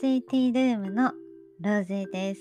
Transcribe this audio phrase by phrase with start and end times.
[0.00, 1.12] ジーティールームの
[1.60, 2.40] ローゼです。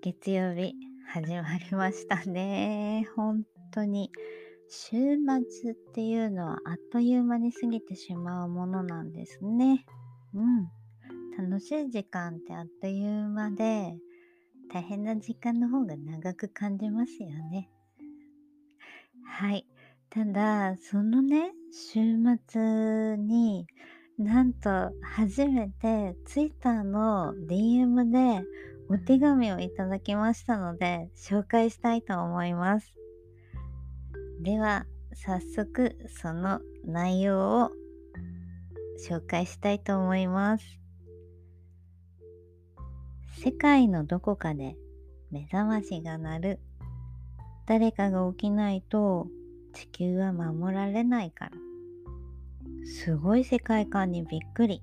[0.00, 0.74] 月曜日
[1.08, 3.08] 始まりましたね。
[3.16, 4.12] 本当に
[4.68, 9.84] 週末っていうのはあっという間に過ぎてしまうものなんですね。
[10.32, 11.48] うん。
[11.48, 13.96] 楽しい時間ってあっという間で
[14.72, 17.68] 大変な時間の方が長く感じますよね。
[19.26, 19.66] はい。
[20.10, 22.00] ただ、そのね、週
[22.48, 23.66] 末に
[24.20, 28.44] なんと初めて Twitter の DM で
[28.90, 32.92] お手紙をいただきましたので紹介したいと思います。
[34.42, 34.84] では
[35.14, 37.70] 早速その内容を
[39.08, 40.64] 紹介したいと思います。
[43.42, 44.76] 世界のどこかで
[45.30, 46.60] 目覚ましが鳴る。
[47.64, 49.28] 誰かが起きないと
[49.72, 51.69] 地球は守られないから。
[52.84, 54.82] すごい世界観にびっくり。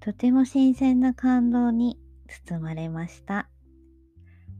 [0.00, 3.48] とても新鮮な感動に包まれました。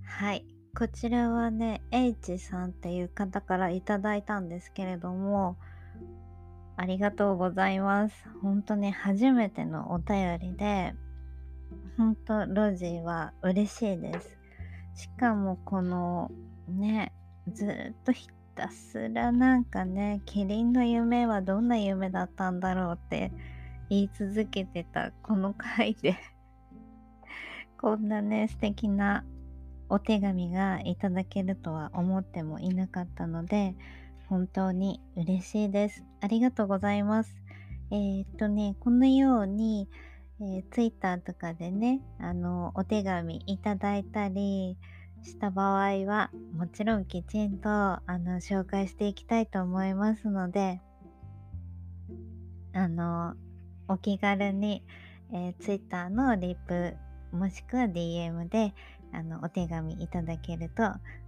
[0.05, 0.45] はい。
[0.77, 5.57] こちらはね、H さんっていう方からいただいたんですけれども、
[6.77, 8.15] ありがとうございます。
[8.41, 10.95] 本当に初めてのお便りで、
[11.97, 14.39] 本当ロジーは嬉しいです。
[14.95, 16.31] しかもこの
[16.69, 17.13] ね、
[17.53, 18.13] ずっと
[18.61, 23.33] たすらなんかね、キリンの夢はどんな夢だったんだろうって
[23.89, 26.15] 言い続けてたこの回で
[27.81, 29.25] こんなね、素敵な
[29.89, 33.75] お手紙がいただけるとは思ってもいなかったので、
[34.29, 36.05] 本当に嬉しいです。
[36.21, 37.35] ありがとうございます。
[37.91, 39.89] えー、っとね、このように、
[40.39, 44.77] えー、Twitter とかでね、あの、お手紙いただいたり、
[45.23, 50.81] した場合はもちろんきちんとあの紹介していきたいと思いますので
[52.73, 53.35] あの
[53.89, 54.85] お気軽に、
[55.33, 56.95] えー、Twitter のリプ
[57.33, 58.75] もしくは DM で
[59.13, 60.83] あのお手紙いただけると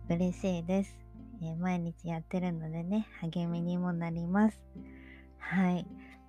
[0.08, 0.96] 嬉しいです、
[1.42, 4.60] えー、毎日やってるのでね励みにもなります。
[5.38, 5.86] はい。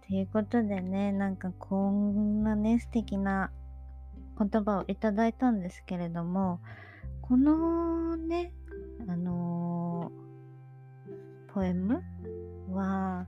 [0.07, 3.51] ということでねなんかこんなね素敵な
[4.37, 6.59] 言葉をいただいたんですけれども
[7.25, 8.51] このね、
[9.07, 12.03] あのー、ポエム
[12.69, 13.25] は、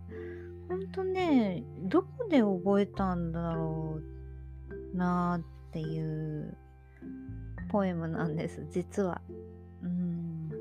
[0.67, 4.01] ほんとね、どこで覚えたんだろ
[4.93, 6.57] うなっていう
[7.69, 9.21] ポエムなんです、実は。
[9.81, 10.51] うん。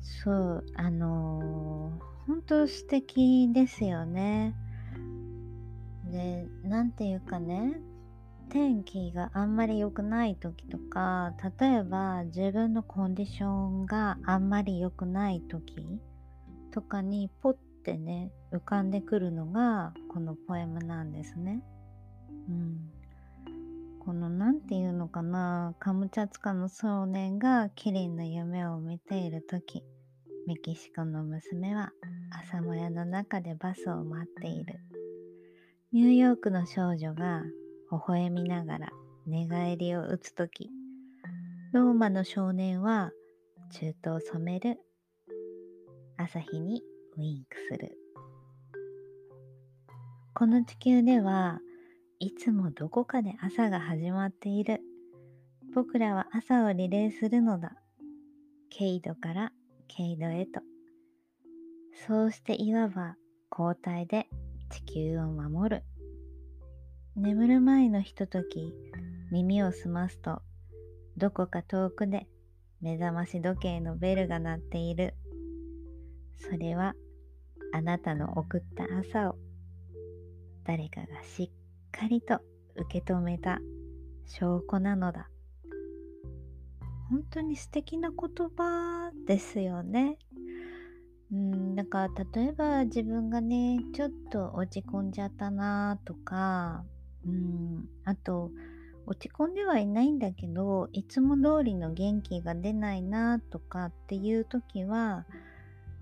[0.00, 4.52] そう、あのー、本当素敵ですよね。
[6.10, 7.80] で、なんていうかね、
[8.48, 16.00] 天気があんまり良くない時とか例えば自分のコンディションがあんまり良くない時
[16.70, 17.54] とかにポッ
[17.84, 21.62] てね浮かんでくるのがこのポエムなんですね。
[22.48, 22.90] うん、
[24.00, 29.82] この何て言うのかなカムチャツカの少年がキリンの夢を見ている時
[30.46, 31.90] メキシコの娘は
[32.30, 34.78] 朝もやの中でバスを待っている。
[35.92, 37.42] ニューヨークの少女が
[37.96, 38.88] 微笑みながら
[39.26, 40.70] 寝返りを打つとき、
[41.72, 43.10] ローマの少年は
[43.72, 44.78] 中東を染める。
[46.18, 46.82] 朝日に
[47.16, 47.96] ウインクする。
[50.34, 51.58] この地球では
[52.18, 54.80] いつもどこかで朝が始まっている。
[55.74, 57.76] 僕らは朝をリレーするのだ。
[58.68, 59.52] ケイドから
[59.88, 60.60] ケイドへと。
[62.06, 63.16] そうしていわば
[63.50, 64.28] 交代で
[64.68, 65.95] 地球を守る。
[67.16, 68.74] 眠る前のひととき
[69.32, 70.42] 耳を澄ますと
[71.16, 72.26] どこか遠くで
[72.82, 75.14] 目覚まし時計のベルが鳴っている
[76.36, 76.94] それは
[77.72, 79.36] あなたの送った朝を
[80.64, 82.40] 誰かがしっかりと
[82.76, 83.60] 受け止めた
[84.26, 85.30] 証拠なのだ
[87.08, 90.18] 本当に素敵な言葉ですよね。
[91.32, 96.84] うん、なんか例えば自分がねちょっと落ち込んじゃったなとか
[97.26, 98.50] うん、あと、
[99.06, 105.26] 落ち込んではいないんだけど、いつも通りの元気が出ないなとかっていう時は、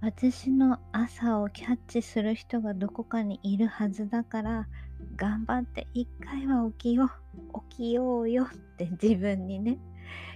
[0.04, 4.68] 私の朝をキャッチする人がどこかにいるはずだから
[5.16, 7.10] 頑張って一回は起きよ
[7.54, 9.78] う起きようよって 自分にね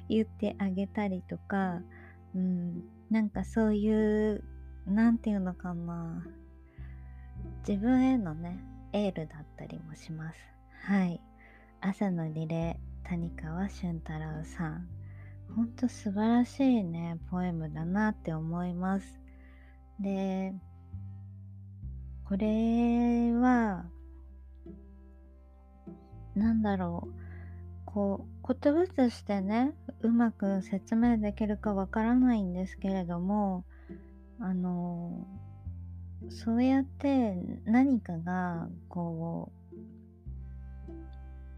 [0.08, 1.82] 言ってあげたりとか、
[2.34, 4.42] うん、なんかそういう
[4.86, 6.26] 何て言うのかな。
[7.68, 8.58] 自分へのね
[8.92, 10.57] エールだったりもします。
[10.82, 11.20] はい。
[11.80, 14.88] 朝のリレー、谷川俊太郎さん。
[15.54, 19.20] ほんと素晴らしいね、ポエムだなって思います。
[20.00, 20.54] で、
[22.24, 23.84] これは、
[26.34, 27.28] なんだろう
[27.84, 29.72] こう言葉としてね
[30.02, 33.64] うまく説明できるかわからないんですけれども
[34.38, 35.26] あの
[36.28, 37.34] そうやって
[37.64, 39.57] 何かがこう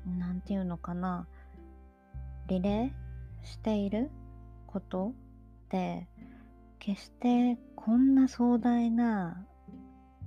[0.06, 1.26] 何て言うのかな
[2.48, 4.10] リレーしている
[4.66, 5.12] こと
[5.66, 6.08] って
[6.78, 9.46] 決してこんな壮大な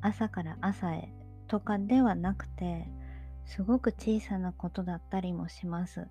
[0.01, 1.13] 朝から朝へ
[1.47, 2.87] とかではなくて
[3.45, 6.07] すごく小さなことだったりもします。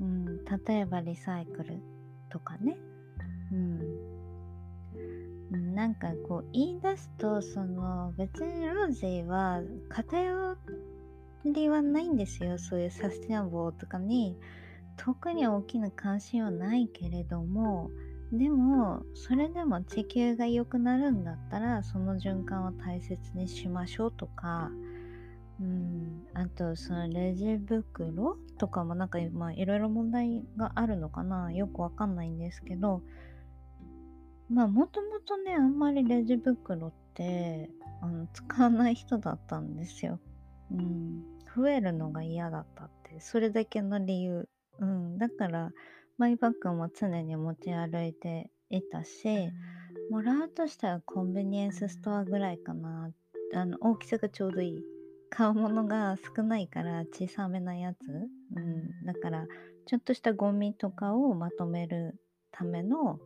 [0.00, 1.80] うん、例えばリサイクル
[2.30, 2.76] とかね。
[3.52, 4.14] うん。
[5.74, 10.56] なんかこう言い出すとその別にロージーは偏っ
[11.46, 14.36] りはないんですよそういうサステナブルとかに
[14.96, 17.90] 特に大きな関心はないけれども
[18.32, 24.70] でもそれでも地球が良くなるんだったらその循環を大切にしましょうとか
[25.60, 33.02] うんあとそのレジ袋とかもなんかまあいろいろ問題があるのかなよくわかんないんですけど
[34.50, 37.70] まあもともとねあんまりレジ袋って
[38.00, 40.18] あの使わない人だったんですよ。
[40.70, 41.22] うん、
[41.56, 44.48] 増えるのが嫌だったってそれだけの理由。
[44.80, 45.72] うん、だから
[46.18, 49.50] マイバッグも常に持ち歩いていたし
[50.10, 53.10] もらうとしたらコンビニエンスストアぐらいかな。
[53.54, 54.84] あの大きさがちょうどいい。
[55.36, 57.98] 買うものが少ないから小さめなやつ、
[58.56, 59.46] うん、だから
[59.84, 62.20] ちょっとしたゴミとかをまとめる
[62.52, 63.18] ための、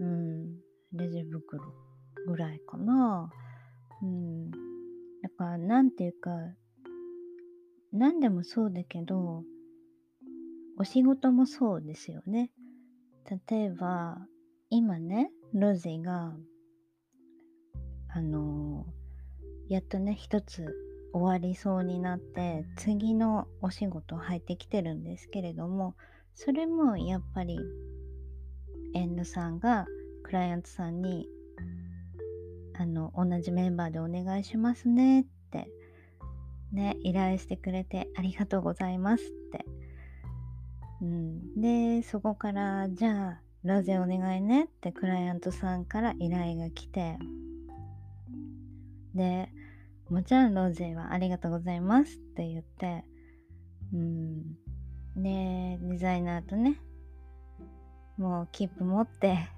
[0.00, 0.56] うん、
[0.94, 1.62] レジ袋
[2.26, 3.30] ぐらいかな、
[4.02, 4.56] うん、だ
[5.36, 6.30] からなんていうか
[7.94, 9.44] 何でもそうだけど
[10.76, 12.50] お仕事もそうですよね。
[13.48, 14.18] 例えば
[14.68, 16.34] 今ねロゼが
[18.08, 18.84] あの
[19.68, 20.74] やっとね一つ
[21.12, 25.94] 終わりそうになって次のお仕事入ってきてるんですけれども
[26.34, 27.58] それもやっぱり
[28.94, 29.86] エンドさんが
[30.24, 31.28] クライアントさんに
[32.76, 35.24] あの同じメンバーでお願いしますねっ
[36.74, 39.64] ね依頼してくれてありがとうございますって、
[41.00, 47.18] うん、でそこからじゃあロゼお願いねってクライアントさんから依頼が来て。
[49.14, 49.48] で
[50.10, 53.04] もちろんロゼはありがとうございますって言って、
[53.92, 54.54] うん。
[55.16, 56.78] で、デザイナーとね、
[58.18, 59.48] もう切符持って、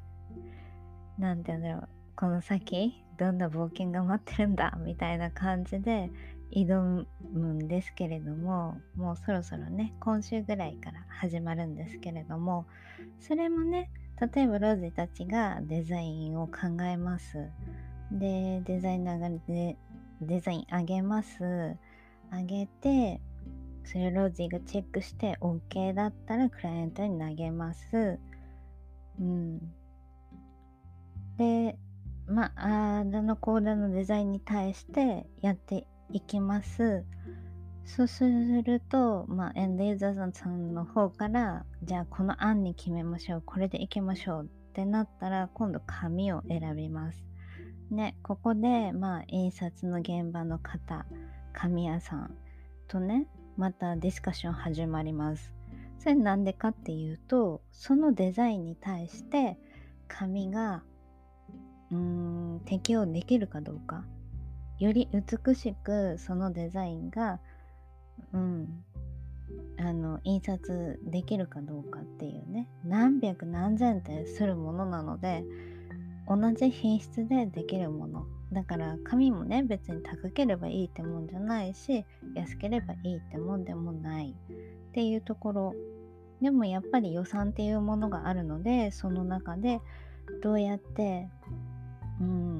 [1.19, 6.11] なんて言うんだろう、この先、どんな冒険が待ってるんだ、みたいな感じで
[6.53, 12.67] 挑むんですけれども、もうそろそろね、今週ぐらいから始まるんですけれども、
[13.21, 13.91] それもね、
[14.35, 17.49] 例えばローゼたちがデザインを考えます。
[18.11, 19.77] で、デザイナーがで
[20.21, 21.77] デザインあげます。
[22.31, 23.21] あげて、
[23.85, 28.19] それをロージーがチェックして OK だったらクライアントに投げます。
[29.21, 29.59] うん。
[31.37, 31.77] で、
[32.27, 37.05] まあ、あのコーダのデザインに対してやっていきます。
[37.85, 43.43] そうすると、まあ、エンドユーザーさんの方から、じゃあこの案に決めましょう。
[43.45, 47.25] これでいきましょうってなったら、今度紙を選びます。
[47.91, 51.07] ね、ここで、まあ、印刷の現場の方、
[51.53, 52.37] 紙屋さん
[52.89, 55.53] とね、またディスカッション始まります。
[55.99, 59.59] それなんでかっていうと、そのデザインに対して
[60.09, 60.83] 紙が
[61.91, 61.97] うー
[62.57, 64.05] ん適用できるかどうか、
[64.79, 67.41] より美しくそのデザインが、
[68.33, 68.85] うん、
[69.79, 72.69] あの印刷できるかどうかっていうね。
[72.85, 75.45] 何百何千ってするものなので
[76.29, 78.27] 同じ品質でできるもの。
[78.53, 82.05] だから紙もね別に高ければいいってもんじゃないし
[82.35, 84.35] 安ければいいってもんでもない。
[84.51, 85.75] っていうところ。
[86.43, 89.81] でもやっぱり予算っていうものがあるのでその中で
[90.43, 91.31] どうやって
[92.21, 92.56] うん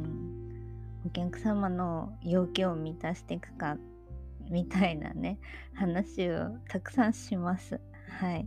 [1.17, 3.79] 客様の要求を満たしていくか
[4.51, 5.39] みたいなね
[5.75, 7.81] 話をたくさんします
[8.21, 8.47] はい。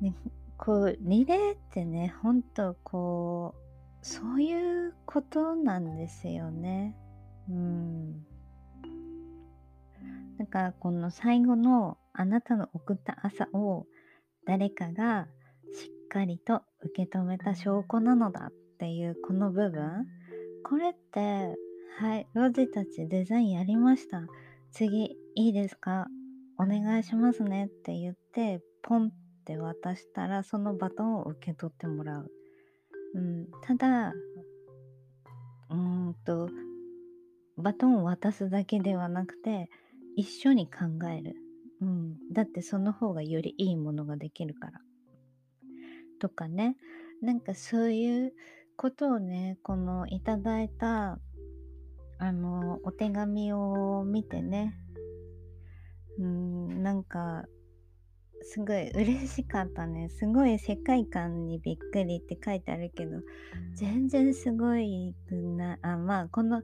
[0.00, 0.14] ね、
[0.58, 3.54] こうリレーってねほんとこ
[4.02, 6.94] うそういうことなんですよね。
[7.48, 8.22] うん。
[10.38, 13.86] だからこの最後のあなたの送った朝を
[14.46, 15.26] 誰かが
[15.72, 20.06] しっかりと受け止めた証拠なのだっていうこの部分
[20.64, 21.54] これって
[22.00, 24.22] はいロジたちデザインやりました
[24.72, 26.08] 次いいですか？
[26.58, 29.10] お願いしますねって言ってポンっ
[29.44, 32.30] て渡したらそのバトンを受け取ってもらう
[33.14, 34.12] うん、ただ、
[35.70, 36.50] うんと、
[37.56, 39.70] バトンを渡すだけではなくて、
[40.16, 41.36] 一緒に考える。
[41.80, 42.16] うん。
[42.32, 44.80] だってその方がよりいいものができるから。
[46.18, 46.76] とかね。
[47.22, 48.32] なんかそういう
[48.76, 51.18] ことをね、このいただいた、
[52.18, 54.76] あの、お手紙を見てね、
[56.18, 57.44] うん、なんか、
[58.42, 60.10] すごい嬉しかったね。
[60.10, 63.20] すごい世界観にびっくりって書いてあるけど、
[63.74, 65.78] 全然すごいくない。
[65.82, 66.62] あ、まあ、この、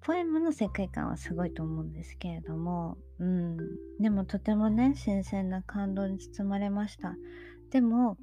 [0.00, 3.56] ポエムの世界観はすごいと思うんですけれども、うん。
[3.98, 7.16] でもとてもね、新鮮な感動に包まれました。
[7.70, 8.18] でも、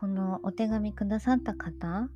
[0.00, 2.08] このお手紙くださった方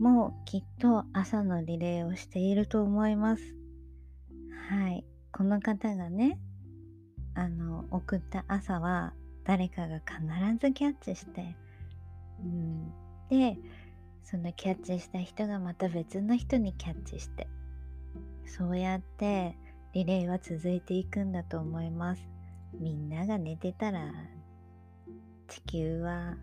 [0.00, 3.54] もきっと朝のリレーをしていると思います。
[4.68, 5.04] はい。
[5.30, 6.40] この方がね、
[7.34, 9.12] あの送った朝は
[9.44, 11.54] 誰かが必ずキャッチして、
[12.42, 12.88] うん、
[13.28, 13.56] で
[14.24, 17.46] そのキャッチした人がまた別の人にキャッチして
[18.44, 19.56] そうやって
[19.92, 22.28] リレーは続いていくんだと思います
[22.80, 24.12] みんなが寝てたら
[25.46, 26.36] 地球は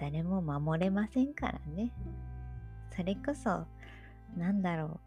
[0.00, 1.92] 誰も守れませんからね
[2.96, 3.66] それこそ
[4.36, 5.00] なんだろう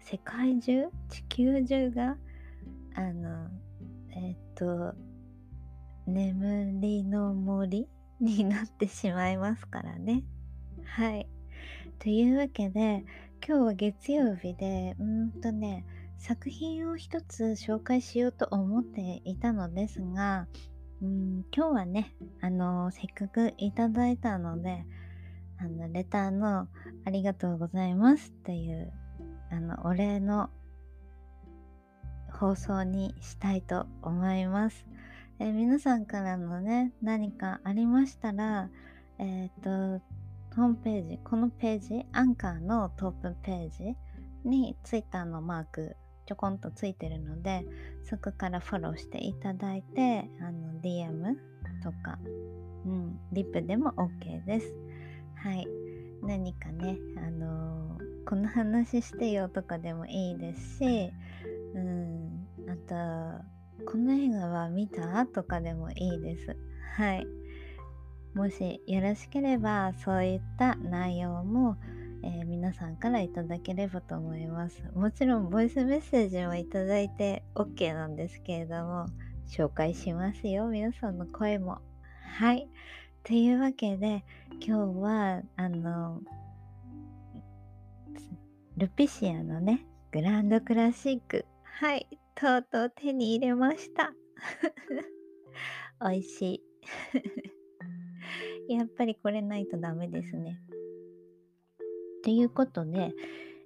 [0.00, 2.16] 世界中地球中が
[2.94, 3.48] あの
[4.12, 4.94] えっ、と
[6.06, 7.86] 眠りの森
[8.20, 10.24] になってしまいますからね。
[10.84, 11.28] はい。
[12.00, 13.04] というわけで
[13.46, 15.84] 今日は月曜日でうんとね
[16.18, 20.46] 作品を一つ紹介しようと思っていたのですが
[21.02, 24.84] うん今日はねあのせっかくいただいたので
[25.58, 26.68] あのレターの
[27.04, 28.92] ありがとうございますっていう
[29.50, 30.50] あのお礼の
[32.40, 34.86] 放送にしたいと思います。
[35.38, 38.70] えー、皆さんからのね、何かありましたら、
[39.18, 40.04] えっ、ー、と、
[40.56, 43.96] ホームページ、このページ、アンカーのトップページ
[44.44, 45.96] に Twitter のマーク
[46.30, 47.66] ちょこんとついてるので、
[48.04, 51.34] そこからフォローしていただいて、あの、DM
[51.82, 52.20] とか、
[52.86, 54.72] うん、リップでも OK です。
[55.34, 55.66] はい。
[56.22, 61.12] 何かね、あのー、この話してよとかでもいいですし、
[61.74, 62.76] うん、あ
[63.80, 66.56] と、この映画は見たとかでもいいです。
[66.96, 67.26] はい。
[68.34, 71.76] もしよろしければ、そういった内容も、
[72.22, 74.82] えー、皆さんからいただければと思います。
[74.94, 79.06] もちろん、ボイスメッセージもいただいて OK なんですけれども、
[79.48, 80.66] 紹介しますよ。
[80.66, 81.78] 皆さんの声も。
[82.38, 82.68] はい。
[83.24, 84.24] というわけで、
[84.60, 86.20] 今日は、あの、
[88.76, 94.12] ルピシアのね、グランドクラシックはい、とうとう手に入れました。
[96.00, 96.62] 美味しい。
[98.74, 100.60] やっぱりこれないとダメですね。
[102.30, 103.12] ということで、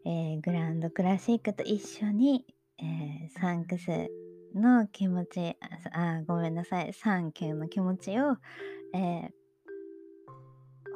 [0.07, 2.47] えー、グランドクラシックと一緒に、
[2.79, 4.09] えー、サンクス
[4.55, 5.59] の気持ち、
[5.93, 8.39] あ、ごめんなさい、サンキューの気持ちを、
[8.95, 9.31] えー、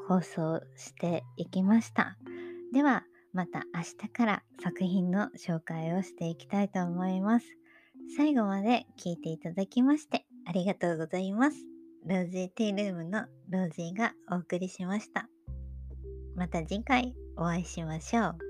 [0.08, 2.16] 放送していきました。
[2.72, 7.46] では、また明日から作品の紹介をしていきたいと思います。
[8.16, 11.58] 最後まで聞いていただきましてありがとうございます。
[12.06, 15.28] ロージーティールームのロージーがお送りしました。
[16.34, 18.47] また次回お会いしましょう。